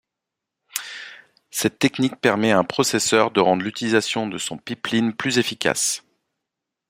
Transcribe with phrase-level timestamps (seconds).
[1.51, 6.01] Cette technique permet à un processeur de rendre l'utilisation de son pipeline plus efficace.